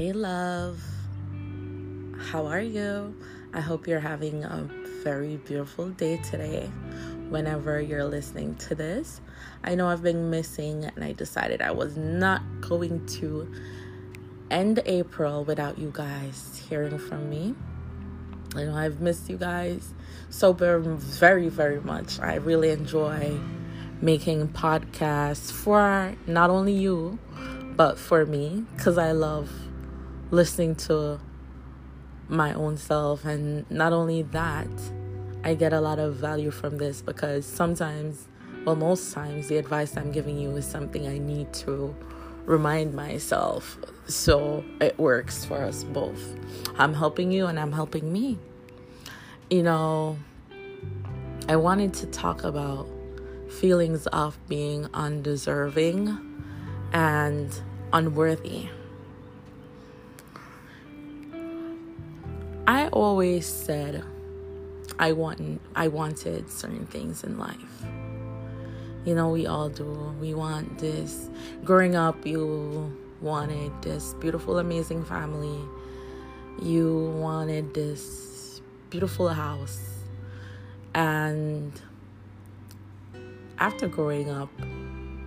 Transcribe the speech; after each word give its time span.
Hey, 0.00 0.12
love. 0.12 0.82
How 2.30 2.46
are 2.46 2.62
you? 2.62 3.14
I 3.52 3.60
hope 3.60 3.86
you're 3.86 4.00
having 4.00 4.44
a 4.44 4.66
very 5.04 5.36
beautiful 5.36 5.90
day 5.90 6.16
today. 6.16 6.70
Whenever 7.28 7.82
you're 7.82 8.06
listening 8.06 8.54
to 8.54 8.74
this, 8.74 9.20
I 9.62 9.74
know 9.74 9.88
I've 9.88 10.02
been 10.02 10.30
missing, 10.30 10.86
and 10.86 11.04
I 11.04 11.12
decided 11.12 11.60
I 11.60 11.72
was 11.72 11.98
not 11.98 12.40
going 12.62 13.04
to 13.18 13.52
end 14.50 14.80
April 14.86 15.44
without 15.44 15.76
you 15.76 15.90
guys 15.92 16.64
hearing 16.66 16.96
from 16.96 17.28
me. 17.28 17.54
I 18.56 18.64
know 18.64 18.76
I've 18.76 19.02
missed 19.02 19.28
you 19.28 19.36
guys 19.36 19.92
so 20.30 20.54
very, 20.54 21.48
very 21.50 21.80
much. 21.82 22.18
I 22.20 22.36
really 22.36 22.70
enjoy 22.70 23.38
making 24.00 24.48
podcasts 24.48 25.52
for 25.52 26.16
not 26.26 26.48
only 26.48 26.72
you, 26.72 27.18
but 27.76 27.98
for 27.98 28.24
me, 28.24 28.64
because 28.74 28.96
I 28.96 29.12
love 29.12 29.50
listening 30.30 30.74
to 30.76 31.20
my 32.28 32.52
own 32.54 32.76
self. 32.76 33.24
And 33.24 33.68
not 33.70 33.92
only 33.92 34.22
that, 34.22 34.68
I 35.44 35.54
get 35.54 35.72
a 35.72 35.80
lot 35.80 35.98
of 35.98 36.16
value 36.16 36.50
from 36.50 36.78
this 36.78 37.02
because 37.02 37.46
sometimes, 37.46 38.28
well, 38.64 38.76
most 38.76 39.12
times, 39.12 39.48
the 39.48 39.56
advice 39.56 39.96
I'm 39.96 40.12
giving 40.12 40.38
you 40.38 40.54
is 40.56 40.66
something 40.66 41.06
I 41.06 41.18
need 41.18 41.52
to 41.54 41.94
remind 42.44 42.94
myself. 42.94 43.78
So 44.06 44.64
it 44.80 44.98
works 44.98 45.44
for 45.44 45.62
us 45.62 45.84
both. 45.84 46.36
I'm 46.78 46.94
helping 46.94 47.32
you 47.32 47.46
and 47.46 47.58
I'm 47.58 47.72
helping 47.72 48.12
me. 48.12 48.38
You 49.48 49.62
know, 49.62 50.18
I 51.48 51.56
wanted 51.56 51.94
to 51.94 52.06
talk 52.06 52.44
about 52.44 52.88
feelings 53.48 54.06
of 54.08 54.38
being 54.48 54.86
undeserving 54.94 56.18
and 56.92 57.62
unworthy. 57.92 58.68
I 62.70 62.86
always 62.90 63.46
said 63.46 64.04
I 64.96 65.10
want 65.10 65.60
I 65.74 65.88
wanted 65.88 66.48
certain 66.48 66.86
things 66.86 67.24
in 67.24 67.36
life. 67.36 67.84
You 69.04 69.16
know, 69.16 69.30
we 69.30 69.48
all 69.48 69.68
do. 69.68 70.14
We 70.20 70.34
want 70.34 70.78
this. 70.78 71.30
Growing 71.64 71.96
up, 71.96 72.24
you 72.24 72.96
wanted 73.20 73.72
this 73.82 74.14
beautiful, 74.20 74.60
amazing 74.60 75.04
family. 75.04 75.58
You 76.62 77.12
wanted 77.16 77.74
this 77.74 78.62
beautiful 78.88 79.30
house. 79.30 79.80
And 80.94 81.72
after 83.58 83.88
growing 83.88 84.30
up, 84.30 84.50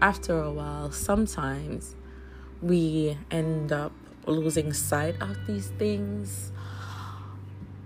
after 0.00 0.40
a 0.40 0.50
while, 0.50 0.90
sometimes 0.90 1.96
we 2.62 3.18
end 3.30 3.72
up 3.72 3.92
losing 4.24 4.72
sight 4.72 5.20
of 5.20 5.36
these 5.46 5.68
things 5.78 6.50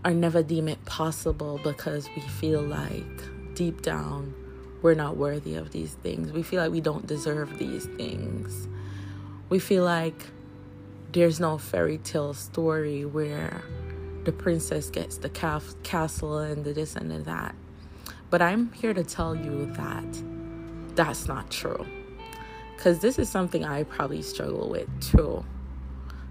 or 0.05 0.13
never 0.13 0.43
deem 0.43 0.69
it 0.69 0.85
possible 0.85 1.61
because 1.63 2.09
we 2.17 2.23
feel 2.23 2.63
like 2.63 3.55
deep 3.55 3.83
down 3.83 4.35
we're 4.83 4.95
not 4.95 5.17
worthy 5.17 5.57
of 5.57 5.73
these 5.73 5.95
things. 5.95 6.33
We 6.33 6.43
feel 6.43 6.63
like 6.63 6.73
we 6.73 6.81
don't 6.81 7.07
deserve 7.07 7.59
these 7.59 7.85
things. 7.85 8.69
We 9.49 9.59
feel 9.59 9.85
like 9.85 10.27
there's 11.13 11.41
no 11.41 11.59
fairy 11.59 11.99
tale 11.99 12.35
story 12.35 13.05
where 13.05 13.63
the 14.25 14.33
princess 14.33 14.91
gets 14.91 15.19
the 15.19 15.29
castle 15.29 16.39
and 16.39 16.65
the 16.65 16.73
this 16.73 16.97
and 16.97 17.11
the 17.11 17.19
that. 17.21 17.55
But 18.31 18.43
I'm 18.43 18.73
here 18.73 18.95
to 18.95 19.05
tell 19.05 19.35
you 19.35 19.67
that 19.75 20.23
that's 20.95 21.27
not 21.27 21.51
true. 21.51 21.87
Because 22.77 23.01
this 23.01 23.19
is 23.19 23.29
something 23.29 23.65
I 23.65 23.83
probably 23.83 24.23
struggle 24.23 24.71
with 24.71 24.89
too. 25.01 25.45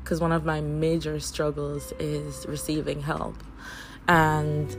Because 0.10 0.22
one 0.22 0.32
of 0.32 0.44
my 0.44 0.60
major 0.60 1.20
struggles 1.20 1.94
is 2.00 2.48
receiving 2.48 3.00
help. 3.00 3.36
And 4.08 4.76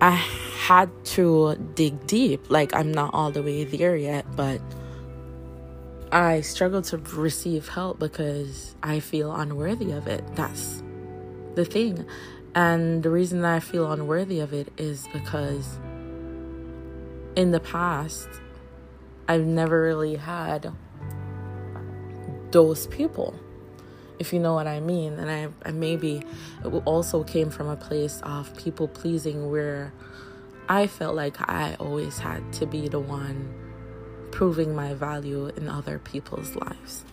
I 0.00 0.12
had 0.12 0.88
to 1.16 1.54
dig 1.74 2.06
deep. 2.06 2.50
Like, 2.50 2.74
I'm 2.74 2.90
not 2.90 3.12
all 3.12 3.30
the 3.30 3.42
way 3.42 3.64
there 3.64 3.94
yet, 3.94 4.24
but 4.34 4.62
I 6.10 6.40
struggle 6.40 6.80
to 6.80 6.96
receive 6.96 7.68
help 7.68 7.98
because 7.98 8.74
I 8.82 9.00
feel 9.00 9.34
unworthy 9.34 9.92
of 9.92 10.06
it. 10.06 10.24
That's 10.34 10.82
the 11.56 11.66
thing. 11.66 12.06
And 12.54 13.02
the 13.02 13.10
reason 13.10 13.42
that 13.42 13.54
I 13.54 13.60
feel 13.60 13.92
unworthy 13.92 14.40
of 14.40 14.54
it 14.54 14.72
is 14.78 15.06
because 15.12 15.78
in 17.36 17.50
the 17.50 17.60
past, 17.60 18.30
I've 19.28 19.44
never 19.44 19.82
really 19.82 20.16
had 20.16 20.72
those 22.50 22.86
people, 22.86 23.38
if 24.18 24.32
you 24.32 24.38
know 24.38 24.54
what 24.54 24.66
I 24.66 24.80
mean. 24.80 25.14
And 25.14 25.30
I, 25.30 25.48
I 25.68 25.72
maybe 25.72 26.22
it 26.64 26.82
also 26.84 27.24
came 27.24 27.50
from 27.50 27.68
a 27.68 27.76
place 27.76 28.20
of 28.22 28.54
people 28.56 28.88
pleasing 28.88 29.50
where 29.50 29.92
I 30.68 30.86
felt 30.86 31.14
like 31.14 31.36
I 31.48 31.76
always 31.78 32.18
had 32.18 32.52
to 32.54 32.66
be 32.66 32.88
the 32.88 33.00
one 33.00 33.52
proving 34.30 34.74
my 34.74 34.94
value 34.94 35.48
in 35.56 35.68
other 35.68 35.98
people's 35.98 36.54
lives. 36.56 37.04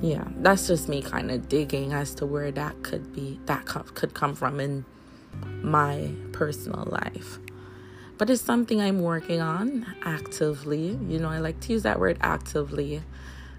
Yeah, 0.00 0.24
that's 0.36 0.66
just 0.66 0.88
me 0.88 1.02
kind 1.02 1.30
of 1.30 1.48
digging 1.48 1.92
as 1.92 2.14
to 2.16 2.26
where 2.26 2.50
that 2.52 2.82
could 2.82 3.12
be, 3.12 3.40
that 3.46 3.66
could 3.66 4.14
come 4.14 4.34
from 4.34 4.60
in 4.60 4.84
my 5.62 6.10
personal 6.32 6.84
life 6.90 7.38
but 8.18 8.30
it's 8.30 8.42
something 8.42 8.80
I'm 8.80 9.00
working 9.00 9.40
on 9.40 9.86
actively. 10.02 10.98
You 11.08 11.18
know, 11.18 11.28
I 11.28 11.38
like 11.38 11.60
to 11.60 11.72
use 11.72 11.82
that 11.82 11.98
word 11.98 12.18
actively 12.20 13.02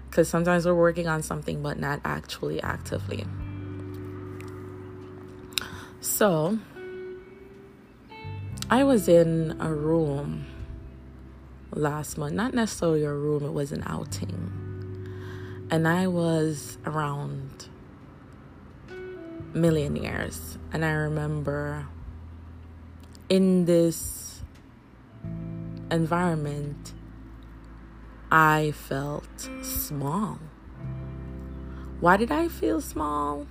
because 0.08 0.28
sometimes 0.28 0.66
we're 0.66 0.74
working 0.74 1.08
on 1.08 1.22
something 1.22 1.62
but 1.62 1.78
not 1.78 2.00
actually 2.04 2.62
actively. 2.62 3.24
So, 6.00 6.58
I 8.70 8.84
was 8.84 9.08
in 9.08 9.56
a 9.60 9.72
room 9.72 10.46
last 11.72 12.18
month, 12.18 12.34
not 12.34 12.54
necessarily 12.54 13.04
a 13.04 13.12
room, 13.12 13.44
it 13.44 13.52
was 13.52 13.72
an 13.72 13.82
outing. 13.86 14.52
And 15.70 15.86
I 15.86 16.06
was 16.06 16.78
around 16.84 17.68
millionaires. 19.52 20.58
And 20.72 20.84
I 20.84 20.92
remember 20.92 21.88
in 23.28 23.64
this 23.64 24.42
environment, 25.90 26.92
I 28.30 28.72
felt 28.72 29.48
small. 29.62 30.40
Why 32.00 32.16
did 32.16 32.32
I 32.32 32.48
feel 32.48 32.80
small? 32.80 33.46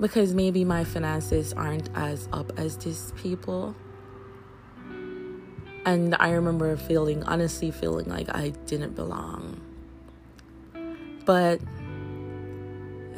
Because 0.00 0.32
maybe 0.32 0.64
my 0.64 0.82
finances 0.82 1.52
aren't 1.52 1.90
as 1.94 2.28
up 2.32 2.58
as 2.58 2.78
these 2.78 3.12
people. 3.16 3.76
And 5.84 6.16
I 6.18 6.30
remember 6.30 6.74
feeling, 6.76 7.22
honestly, 7.24 7.70
feeling 7.70 8.06
like 8.06 8.34
I 8.34 8.50
didn't 8.64 8.96
belong. 8.96 9.60
But 11.26 11.60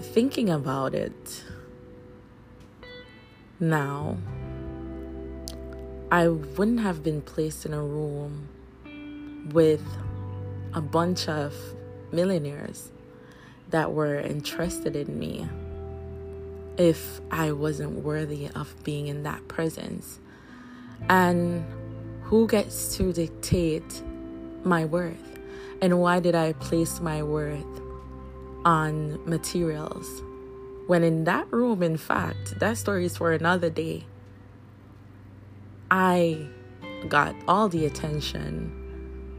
thinking 0.00 0.50
about 0.50 0.94
it 0.94 1.44
now, 3.60 4.16
I 6.10 6.27
wouldn't 6.27 6.81
have 6.81 7.03
been 7.04 7.22
placed 7.22 7.65
in 7.65 7.72
a 7.72 7.82
room 7.82 8.48
with 9.53 9.82
a 10.75 10.81
bunch 10.81 11.28
of 11.28 11.54
millionaires 12.12 12.91
that 13.70 13.92
were 13.92 14.19
interested 14.19 14.97
in 14.97 15.19
me 15.19 15.48
if 16.78 17.20
I 17.31 17.53
wasn't 17.53 18.04
worthy 18.04 18.48
of 18.54 18.72
being 18.84 19.09
in 19.09 19.25
that 19.25 19.47
presence. 19.48 20.20
And 21.09 21.65
who 22.22 22.47
gets 22.47 22.97
to 22.97 23.12
dictate 23.12 24.03
my 24.65 24.84
worth? 24.84 25.39
And 25.83 26.01
why 26.01 26.21
did 26.21 26.34
I 26.34 26.53
place 26.54 27.01
my 27.01 27.22
worth 27.22 27.65
on 28.65 29.24
materials? 29.28 30.22
When 30.86 31.03
in 31.03 31.24
that 31.24 31.53
room, 31.53 31.83
in 31.83 31.97
fact, 31.97 32.59
that 32.60 32.78
story 32.78 33.04
is 33.04 33.16
for 33.16 33.33
another 33.33 33.71
day. 33.71 34.06
I 35.91 36.48
got 37.09 37.34
all 37.47 37.68
the 37.68 37.86
attention 37.86 38.88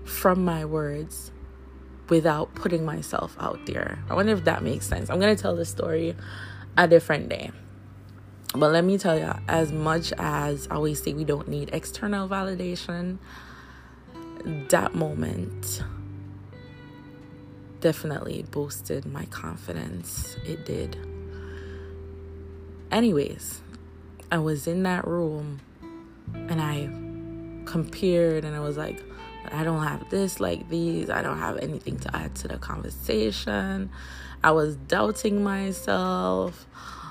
from 0.10 0.44
my 0.44 0.66
words 0.66 1.32
without 2.10 2.54
putting 2.56 2.84
myself 2.84 3.36
out 3.40 3.66
there. 3.66 4.00
I 4.10 4.16
wonder 4.16 4.34
if 4.34 4.44
that 4.46 4.64
makes 4.64 4.88
sense. 4.88 5.10
I'm 5.10 5.20
going 5.20 5.36
to 5.36 5.42
tell 5.42 5.56
the 5.56 5.66
story 5.66 6.16
a 6.78 6.88
different 6.88 7.30
day. 7.30 7.52
But 8.54 8.72
let 8.72 8.84
me 8.84 8.98
tell 8.98 9.18
you, 9.18 9.32
as 9.48 9.72
much 9.72 10.12
as 10.18 10.68
I 10.72 10.76
always 10.76 11.04
say 11.04 11.14
we 11.14 11.24
don't 11.24 11.48
need 11.48 11.70
external 11.72 12.28
validation, 12.28 13.20
that 14.70 14.96
moment 14.96 15.84
definitely 17.80 18.44
boosted 18.50 19.06
my 19.06 19.26
confidence. 19.26 20.36
It 20.46 20.66
did. 20.66 20.98
Anyways, 22.92 23.62
I 24.32 24.40
was 24.40 24.66
in 24.66 24.84
that 24.84 25.08
room 25.08 25.60
and 26.34 26.60
I 26.60 26.90
compared 27.70 28.46
and 28.46 28.56
I 28.56 28.60
was 28.62 28.78
like, 28.78 29.04
I 29.52 29.64
don't 29.64 29.84
have 29.84 30.10
this 30.10 30.40
like 30.40 30.70
these. 30.70 31.10
I 31.10 31.22
don't 31.22 31.40
have 31.40 31.58
anything 31.58 31.98
to 32.00 32.16
add 32.16 32.36
to 32.36 32.48
the 32.48 32.58
conversation. 32.58 33.90
I 34.44 34.52
was 34.52 34.76
doubting 34.76 35.44
myself 35.44 36.66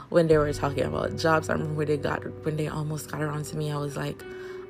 when 0.09 0.29
they 0.29 0.39
were 0.39 0.53
talking 0.53 0.85
about 0.85 1.17
jobs. 1.17 1.49
I 1.49 1.55
remember 1.55 1.75
when 1.75 1.87
they 1.89 1.97
got 1.97 2.23
when 2.45 2.57
they 2.57 2.69
almost 2.69 3.11
got 3.11 3.23
around 3.23 3.45
to 3.47 3.57
me, 3.57 3.71
I 3.71 3.77
was 3.77 3.97
like, 3.97 4.23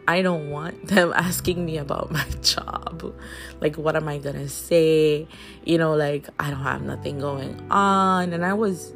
I 0.09 0.23
don't 0.23 0.51
want 0.51 0.87
them 0.89 1.13
asking 1.15 1.65
me 1.65 1.79
about 1.79 2.11
my 2.11 2.25
job. 2.43 3.15
Like, 3.61 3.77
what 3.77 3.95
am 3.95 4.09
I 4.09 4.19
gonna 4.19 4.49
say? 4.49 5.29
You 5.65 5.79
know, 5.79 5.95
like, 5.95 6.29
I 6.41 6.51
don't 6.51 6.63
have 6.63 6.83
nothing 6.83 7.19
going 7.19 7.61
on. 7.71 8.33
And 8.33 8.45
I 8.45 8.55
was 8.55 8.95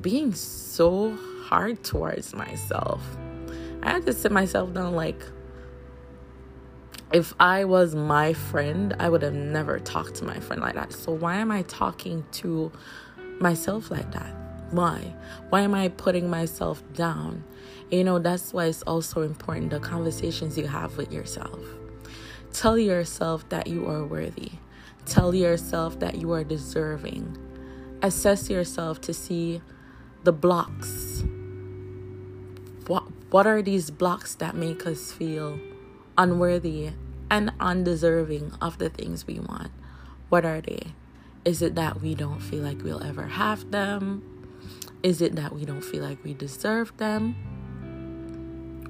being 0.00 0.34
so 0.34 1.16
hard 1.44 1.84
towards 1.84 2.34
myself. 2.34 3.02
I 3.82 3.90
had 3.90 4.06
to 4.06 4.12
sit 4.12 4.32
myself 4.32 4.72
down, 4.74 4.94
like, 4.94 5.22
if 7.12 7.34
I 7.40 7.64
was 7.64 7.94
my 7.94 8.34
friend, 8.34 8.94
I 8.98 9.08
would 9.08 9.22
have 9.22 9.34
never 9.34 9.78
talked 9.78 10.16
to 10.16 10.24
my 10.24 10.38
friend 10.40 10.60
like 10.60 10.74
that. 10.74 10.92
So, 10.92 11.12
why 11.12 11.36
am 11.36 11.50
I 11.50 11.62
talking 11.62 12.24
to 12.32 12.70
myself 13.40 13.90
like 13.90 14.12
that? 14.12 14.34
Why? 14.70 15.14
Why 15.48 15.62
am 15.62 15.74
I 15.74 15.88
putting 15.88 16.28
myself 16.28 16.82
down? 16.92 17.44
You 17.90 18.04
know, 18.04 18.18
that's 18.18 18.52
why 18.52 18.66
it's 18.66 18.82
also 18.82 19.22
important 19.22 19.70
the 19.70 19.80
conversations 19.80 20.58
you 20.58 20.66
have 20.66 20.98
with 20.98 21.10
yourself. 21.10 21.58
Tell 22.52 22.78
yourself 22.78 23.48
that 23.48 23.66
you 23.66 23.86
are 23.88 24.04
worthy. 24.04 24.52
Tell 25.06 25.34
yourself 25.34 25.98
that 26.00 26.16
you 26.16 26.32
are 26.32 26.44
deserving. 26.44 27.38
Assess 28.02 28.50
yourself 28.50 29.00
to 29.02 29.14
see 29.14 29.62
the 30.24 30.32
blocks. 30.32 31.24
What, 32.86 33.04
what 33.30 33.46
are 33.46 33.62
these 33.62 33.90
blocks 33.90 34.34
that 34.36 34.54
make 34.54 34.86
us 34.86 35.10
feel 35.10 35.58
unworthy 36.18 36.90
and 37.30 37.52
undeserving 37.60 38.52
of 38.60 38.76
the 38.78 38.90
things 38.90 39.26
we 39.26 39.38
want? 39.38 39.70
What 40.28 40.44
are 40.44 40.60
they? 40.60 40.88
Is 41.44 41.62
it 41.62 41.76
that 41.76 42.02
we 42.02 42.14
don't 42.14 42.40
feel 42.40 42.62
like 42.62 42.82
we'll 42.82 43.02
ever 43.02 43.28
have 43.28 43.70
them? 43.70 44.22
Is 45.02 45.22
it 45.22 45.36
that 45.36 45.54
we 45.54 45.64
don't 45.64 45.84
feel 45.84 46.02
like 46.02 46.22
we 46.24 46.34
deserve 46.34 46.94
them? 46.96 47.36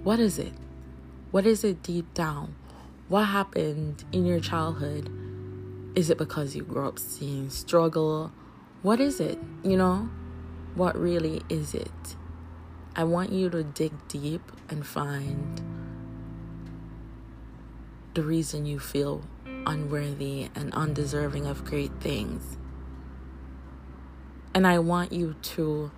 What 0.03 0.19
is 0.19 0.39
it? 0.39 0.55
What 1.31 1.47
is 1.47 1.63
it 1.63 1.83
deep 1.83 2.15
down? 2.15 2.55
What 3.09 3.27
happened 3.27 4.05
in 4.11 4.25
your 4.25 4.41
childhood? 4.41 5.11
Is 5.95 6.09
it 6.09 6.17
because 6.19 6.57
you 6.57 6.63
grew 6.63 6.89
up 6.89 6.99
seeing 6.99 7.51
struggle? 7.51 8.33
What 8.83 9.01
is 9.01 9.21
it? 9.21 9.39
You 9.63 9.77
know, 9.77 10.09
what 10.75 10.99
really 10.99 11.43
is 11.51 11.75
it? 11.75 12.17
I 12.97 13.05
want 13.05 13.33
you 13.33 13.51
to 13.51 13.63
dig 13.63 13.93
deep 14.09 14.51
and 14.71 14.87
find 14.87 15.68
the 18.19 18.25
reason 18.25 18.67
you 18.67 18.81
feel 18.81 19.23
unworthy 19.65 20.49
and 20.57 20.75
undeserving 20.75 21.47
of 21.47 21.65
great 21.65 21.93
things. 22.01 22.57
And 24.53 24.67
I 24.67 24.81
want 24.81 25.13
you 25.13 25.37
to 25.55 25.93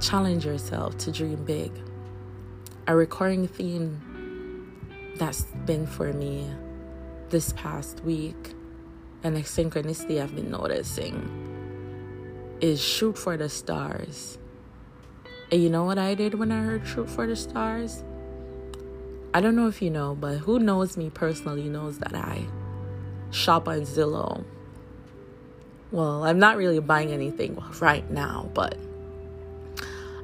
challenge 0.00 0.44
yourself 0.44 0.98
to 0.98 1.12
dream 1.12 1.44
big. 1.44 1.70
A 2.88 2.96
recurring 2.96 3.46
theme 3.46 5.14
that's 5.14 5.42
been 5.64 5.86
for 5.86 6.12
me 6.12 6.50
this 7.28 7.52
past 7.52 8.02
week 8.02 8.52
and 9.22 9.36
a 9.36 9.42
synchronicity 9.42 10.20
I've 10.20 10.34
been 10.34 10.50
noticing 10.50 11.14
is 12.60 12.82
shoot 12.82 13.16
for 13.16 13.36
the 13.36 13.48
stars. 13.48 14.38
And 15.52 15.62
you 15.62 15.70
know 15.70 15.84
what 15.84 15.98
I 15.98 16.16
did 16.16 16.34
when 16.34 16.50
I 16.50 16.64
heard 16.64 16.84
shoot 16.84 17.08
for 17.08 17.28
the 17.28 17.36
stars? 17.36 18.02
I 19.32 19.40
don't 19.40 19.54
know 19.54 19.68
if 19.68 19.80
you 19.80 19.90
know, 19.90 20.16
but 20.16 20.38
who 20.38 20.58
knows 20.58 20.96
me 20.96 21.08
personally 21.08 21.68
knows 21.68 21.98
that 21.98 22.14
I 22.14 22.46
shop 23.30 23.68
on 23.68 23.82
Zillow. 23.82 24.44
Well, 25.92 26.24
I'm 26.24 26.40
not 26.40 26.56
really 26.56 26.80
buying 26.80 27.12
anything 27.12 27.56
right 27.80 28.08
now, 28.10 28.50
but 28.54 28.76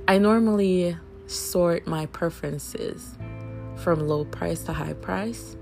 I 0.09 0.19
normally 0.19 0.97
sort 1.27 1.87
my 1.87 2.07
preferences 2.07 3.17
from 3.77 4.09
low 4.09 4.25
price 4.25 4.63
to 4.65 4.73
high 4.73 4.95
price. 4.95 5.57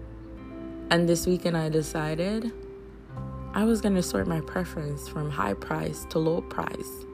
And 0.90 1.06
this 1.06 1.26
weekend 1.26 1.56
I 1.56 1.69
decided 1.69 2.50
I 3.52 3.64
was 3.64 3.81
going 3.82 3.94
to 3.94 4.02
sort 4.02 4.26
my 4.26 4.40
preference 4.40 5.06
from 5.08 5.31
high 5.31 5.55
price 5.55 6.06
to 6.11 6.19
low 6.19 6.40
price. 6.40 7.05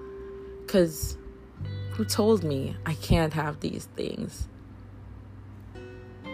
Because 0.61 1.19
who 1.93 2.05
told 2.05 2.45
me 2.45 2.77
I 2.87 2.95
can't 2.95 3.33
have 3.33 3.61
these 3.61 3.89
things? 3.97 4.49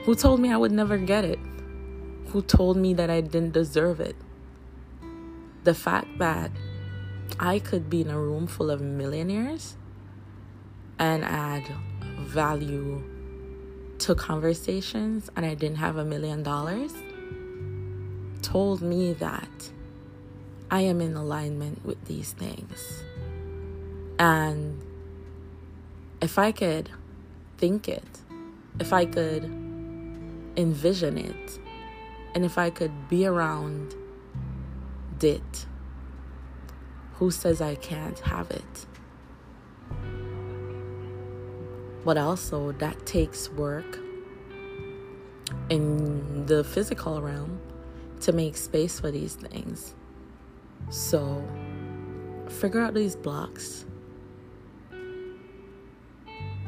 Who 0.07 0.15
told 0.15 0.39
me 0.39 0.53
I 0.53 0.57
would 0.57 0.71
never 0.71 0.99
get 0.99 1.25
it? 1.25 1.41
Who 2.29 2.41
told 2.41 2.77
me 2.77 2.95
that 2.95 3.11
I 3.11 3.21
didn't 3.21 3.55
deserve 3.55 3.99
it? 3.99 4.15
The 5.65 5.75
fact 5.75 6.19
that 6.19 6.53
I 7.41 7.59
could 7.59 7.91
be 7.91 8.03
in 8.03 8.11
a 8.11 8.21
room 8.21 8.47
full 8.47 8.71
of 8.71 8.81
millionaires 8.81 9.77
and 10.97 11.25
add 11.25 11.65
value 12.21 13.03
to 13.99 14.15
conversations 14.15 15.29
and 15.35 15.45
I 15.45 15.55
didn't 15.55 15.79
have 15.79 15.97
a 15.97 16.05
million 16.05 16.45
dollars 16.45 16.93
told 18.43 18.83
me 18.83 19.13
that 19.15 19.71
I 20.71 20.83
am 20.83 21.01
in 21.01 21.17
alignment 21.17 21.85
with 21.85 22.05
these 22.05 22.31
things. 22.31 23.03
And 24.21 24.81
if 26.23 26.39
I 26.39 26.53
could 26.53 26.91
think 27.59 27.89
it, 27.89 28.05
if 28.79 28.93
I 28.93 29.05
could 29.05 29.66
envision 30.57 31.19
it, 31.19 31.59
and 32.35 32.45
if 32.45 32.59
I 32.59 32.71
could 32.71 33.09
be 33.09 33.27
around 33.27 33.95
it, 35.21 35.67
who 37.15 37.31
says 37.31 37.61
I 37.61 37.75
can't 37.77 38.19
have 38.21 38.51
it? 38.51 38.87
But 42.05 42.19
also, 42.19 42.73
that 42.73 43.07
takes 43.07 43.51
work 43.51 43.99
in 45.71 46.47
the 46.47 46.63
physical 46.63 47.21
realm 47.21 47.61
to 48.21 48.33
make 48.33 48.57
space 48.57 49.01
for 49.01 49.11
these 49.11 49.35
things. 49.35 49.95
So, 50.91 51.43
figure 52.49 52.81
out 52.81 52.95
these 52.95 53.17
blocks. 53.17 53.85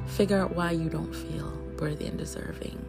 Figure 0.06 0.38
out 0.38 0.56
why 0.56 0.72
you 0.72 0.88
don't 0.88 1.14
feel 1.14 1.52
worthy 1.78 2.06
and 2.06 2.18
deserving. 2.18 2.84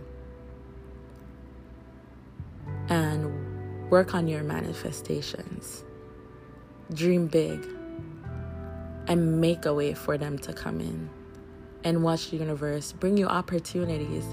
Work 3.89 4.13
on 4.13 4.27
your 4.27 4.43
manifestations. 4.43 5.83
Dream 6.93 7.27
big 7.27 7.65
and 9.07 9.41
make 9.41 9.65
a 9.65 9.73
way 9.73 9.93
for 9.93 10.17
them 10.17 10.37
to 10.39 10.53
come 10.53 10.79
in 10.79 11.09
and 11.83 12.03
watch 12.03 12.29
the 12.29 12.37
universe 12.37 12.91
bring 12.91 13.17
you 13.17 13.27
opportunities 13.27 14.25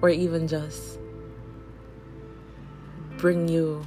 or 0.00 0.08
even 0.08 0.48
just 0.48 0.98
bring 3.16 3.48
you 3.48 3.86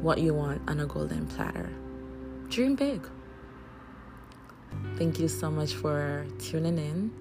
what 0.00 0.18
you 0.18 0.34
want 0.34 0.60
on 0.68 0.80
a 0.80 0.86
golden 0.86 1.26
platter. 1.26 1.70
Dream 2.48 2.74
big. 2.74 3.06
Thank 4.96 5.18
you 5.18 5.28
so 5.28 5.50
much 5.50 5.74
for 5.74 6.26
tuning 6.38 6.78
in. 6.78 7.12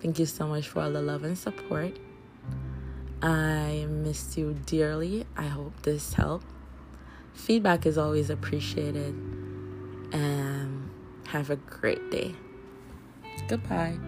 Thank 0.00 0.18
you 0.18 0.26
so 0.26 0.46
much 0.46 0.68
for 0.68 0.80
all 0.80 0.90
the 0.90 1.02
love 1.02 1.24
and 1.24 1.36
support. 1.36 1.96
I 3.22 3.86
miss 3.88 4.36
you 4.36 4.56
dearly. 4.66 5.26
I 5.36 5.46
hope 5.46 5.82
this 5.82 6.14
helped. 6.14 6.46
Feedback 7.34 7.86
is 7.86 7.98
always 7.98 8.30
appreciated. 8.30 9.14
And 10.12 10.90
have 11.28 11.50
a 11.50 11.56
great 11.56 12.10
day. 12.10 12.34
Goodbye. 13.48 13.98